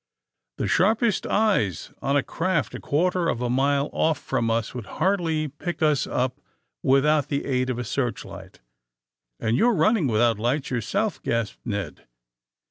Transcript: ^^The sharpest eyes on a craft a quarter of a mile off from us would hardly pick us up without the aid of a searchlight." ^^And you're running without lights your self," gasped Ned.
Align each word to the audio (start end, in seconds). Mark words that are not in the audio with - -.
^^The 0.57 0.67
sharpest 0.67 1.27
eyes 1.27 1.93
on 2.01 2.17
a 2.17 2.23
craft 2.23 2.73
a 2.73 2.79
quarter 2.79 3.29
of 3.29 3.39
a 3.39 3.51
mile 3.51 3.87
off 3.93 4.17
from 4.17 4.49
us 4.49 4.73
would 4.73 4.87
hardly 4.97 5.47
pick 5.47 5.83
us 5.83 6.07
up 6.07 6.41
without 6.81 7.27
the 7.27 7.45
aid 7.45 7.69
of 7.69 7.77
a 7.77 7.83
searchlight." 7.83 8.61
^^And 9.39 9.55
you're 9.57 9.75
running 9.75 10.07
without 10.07 10.39
lights 10.39 10.71
your 10.71 10.81
self," 10.81 11.21
gasped 11.21 11.59
Ned. 11.67 12.07